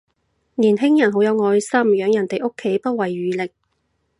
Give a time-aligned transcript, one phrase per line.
[0.55, 3.51] 年輕人好有愛心，養人哋屋企不遺餘力